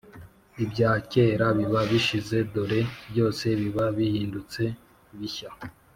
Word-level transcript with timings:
ibya 0.63 0.91
kera 1.11 1.47
biba 1.57 1.81
bishize, 1.91 2.37
dore 2.53 2.81
byose 3.11 3.45
biba 3.59 3.85
bihindutse 3.97 4.61
bishya. 5.17 5.49